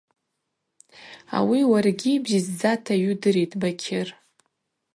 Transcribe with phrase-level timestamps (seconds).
[1.37, 4.07] Ауи уаргьи бзидздзата йудыритӏ, Бакьыр.